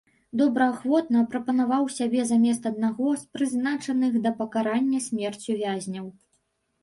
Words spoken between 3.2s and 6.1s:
з прызначаных да пакарання смерцю вязняў.